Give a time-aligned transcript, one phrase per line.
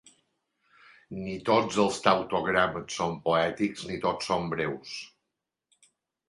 [1.17, 4.97] Ni tots els tautogrames són poètics ni tots són breus.